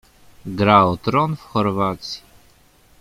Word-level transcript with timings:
Gra 0.59 0.85
o 0.85 0.97
Tron 0.97 1.35
w 1.35 1.41
Chorwacji. 1.41 2.21